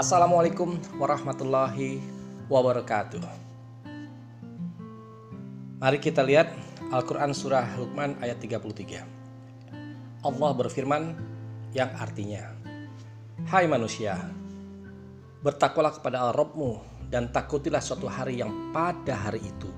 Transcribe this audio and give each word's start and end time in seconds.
Assalamualaikum 0.00 0.80
warahmatullahi 0.96 2.00
wabarakatuh. 2.48 3.20
Mari 5.76 5.98
kita 6.00 6.24
lihat 6.24 6.56
Al-Quran 6.88 7.36
Surah 7.36 7.76
Luqman 7.76 8.16
ayat 8.24 8.40
33. 8.40 10.24
Allah 10.24 10.50
berfirman 10.56 11.20
yang 11.76 11.92
artinya, 12.00 12.48
Hai 13.44 13.68
manusia, 13.68 14.16
bertakwalah 15.44 15.92
kepada 15.92 16.32
Al-Rabbmu 16.32 17.04
dan 17.12 17.28
takutilah 17.28 17.84
suatu 17.84 18.08
hari 18.08 18.40
yang 18.40 18.72
pada 18.72 19.28
hari 19.28 19.44
itu 19.44 19.68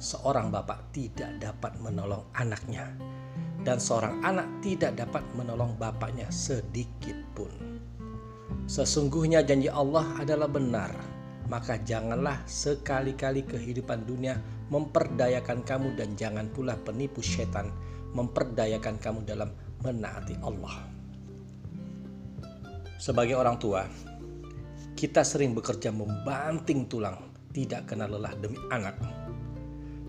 seorang 0.00 0.48
bapak 0.48 0.88
tidak 0.96 1.36
dapat 1.36 1.76
menolong 1.84 2.24
anaknya 2.32 2.96
dan 3.60 3.76
seorang 3.76 4.24
anak 4.24 4.48
tidak 4.64 4.96
dapat 4.96 5.20
menolong 5.36 5.76
bapaknya 5.76 6.32
sedikit 6.32 7.20
pun. 7.36 7.75
Sesungguhnya 8.66 9.46
janji 9.46 9.70
Allah 9.70 10.02
adalah 10.18 10.50
benar, 10.50 10.90
maka 11.46 11.78
janganlah 11.86 12.42
sekali-kali 12.50 13.46
kehidupan 13.46 14.02
dunia 14.02 14.42
memperdayakan 14.74 15.62
kamu 15.62 15.94
dan 15.94 16.18
jangan 16.18 16.50
pula 16.50 16.74
penipu 16.74 17.22
setan 17.22 17.70
memperdayakan 18.10 18.98
kamu 18.98 19.22
dalam 19.22 19.54
menaati 19.86 20.34
Allah. 20.42 20.82
Sebagai 22.98 23.38
orang 23.38 23.54
tua, 23.62 23.86
kita 24.98 25.22
sering 25.22 25.54
bekerja 25.54 25.94
membanting 25.94 26.90
tulang, 26.90 27.22
tidak 27.54 27.86
kenal 27.86 28.18
lelah 28.18 28.34
demi 28.34 28.58
anak. 28.74 28.98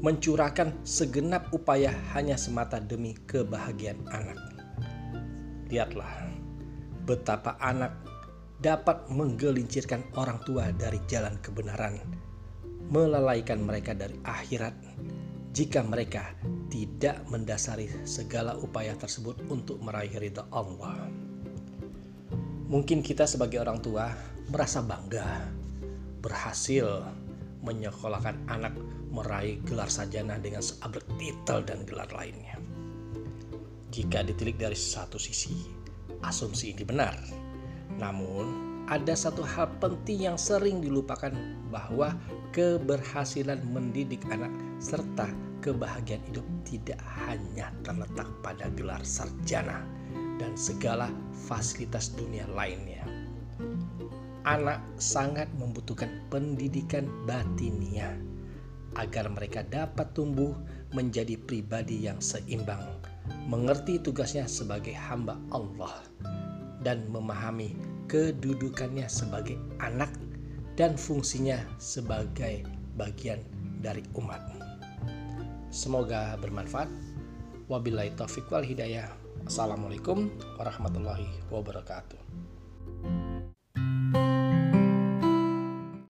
Mencurahkan 0.02 0.82
segenap 0.82 1.54
upaya 1.54 1.94
hanya 2.18 2.34
semata 2.42 2.82
demi 2.82 3.14
kebahagiaan 3.30 4.02
anak. 4.10 4.40
Lihatlah 5.70 6.32
betapa 7.06 7.60
anak 7.60 8.17
dapat 8.58 9.06
menggelincirkan 9.14 10.18
orang 10.18 10.42
tua 10.42 10.74
dari 10.74 10.98
jalan 11.06 11.38
kebenaran 11.46 12.02
melalaikan 12.90 13.62
mereka 13.62 13.94
dari 13.94 14.18
akhirat 14.24 14.74
jika 15.54 15.82
mereka 15.82 16.38
tidak 16.70 17.26
mendasari 17.30 17.90
segala 18.06 18.54
upaya 18.58 18.94
tersebut 18.94 19.42
untuk 19.50 19.82
meraih 19.82 20.14
ridha 20.18 20.46
Allah. 20.54 21.10
Mungkin 22.68 23.02
kita 23.02 23.26
sebagai 23.26 23.64
orang 23.64 23.82
tua 23.82 24.12
merasa 24.52 24.84
bangga 24.84 25.50
berhasil 26.22 27.02
menyekolahkan 27.64 28.38
anak 28.52 28.76
meraih 29.10 29.58
gelar 29.66 29.90
sarjana 29.90 30.38
dengan 30.38 30.62
seabrek 30.62 31.08
titel 31.18 31.64
dan 31.66 31.82
gelar 31.90 32.12
lainnya. 32.14 32.60
Jika 33.90 34.22
ditilik 34.22 34.60
dari 34.62 34.78
satu 34.78 35.18
sisi, 35.18 35.58
asumsi 36.22 36.76
ini 36.76 36.84
benar. 36.86 37.47
Namun, 37.98 38.78
ada 38.88 39.18
satu 39.18 39.44
hal 39.44 39.68
penting 39.84 40.32
yang 40.32 40.40
sering 40.40 40.80
dilupakan 40.80 41.34
bahwa 41.68 42.16
keberhasilan 42.56 43.60
mendidik 43.68 44.24
anak 44.32 44.54
serta 44.80 45.28
kebahagiaan 45.60 46.24
hidup 46.32 46.46
tidak 46.64 47.02
hanya 47.28 47.74
terletak 47.84 48.30
pada 48.40 48.72
gelar 48.78 49.04
sarjana 49.04 49.84
dan 50.38 50.54
segala 50.56 51.12
fasilitas 51.50 52.14
dunia 52.16 52.48
lainnya. 52.54 53.04
Anak 54.48 54.80
sangat 54.96 55.52
membutuhkan 55.60 56.24
pendidikan 56.32 57.04
batinia 57.28 58.16
agar 58.96 59.28
mereka 59.28 59.68
dapat 59.68 60.16
tumbuh 60.16 60.56
menjadi 60.96 61.36
pribadi 61.36 62.08
yang 62.08 62.24
seimbang, 62.24 63.04
mengerti 63.52 64.00
tugasnya 64.00 64.48
sebagai 64.48 64.96
hamba 64.96 65.36
Allah, 65.52 66.00
dan 66.82 67.10
memahami 67.10 67.74
kedudukannya 68.08 69.10
sebagai 69.10 69.58
anak 69.82 70.14
dan 70.78 70.94
fungsinya 70.96 71.58
sebagai 71.82 72.64
bagian 72.96 73.42
dari 73.82 74.06
umat. 74.18 74.42
Semoga 75.74 76.38
bermanfaat. 76.40 76.90
Wabillahi 77.68 78.16
taufiq 78.16 78.48
wal 78.48 78.64
hidayah. 78.64 79.12
Assalamualaikum 79.44 80.32
warahmatullahi 80.56 81.28
wabarakatuh. 81.52 82.20